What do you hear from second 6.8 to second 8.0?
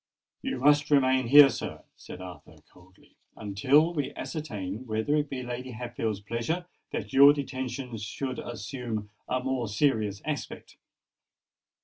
that your detention